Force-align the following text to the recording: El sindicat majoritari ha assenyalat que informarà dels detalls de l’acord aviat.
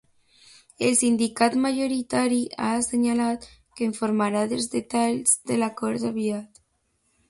El 0.87 0.95
sindicat 1.01 1.57
majoritari 1.65 2.41
ha 2.65 2.71
assenyalat 2.79 3.47
que 3.59 3.89
informarà 3.93 4.45
dels 4.55 4.69
detalls 4.77 5.41
de 5.53 5.63
l’acord 5.65 6.13
aviat. 6.15 6.65